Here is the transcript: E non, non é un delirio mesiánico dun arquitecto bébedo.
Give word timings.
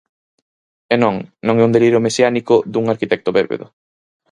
E 0.93 0.95
non, 1.03 1.15
non 1.47 1.55
é 1.57 1.63
un 1.67 1.75
delirio 1.75 2.05
mesiánico 2.07 2.55
dun 2.71 2.85
arquitecto 2.93 3.29
bébedo. 3.37 3.65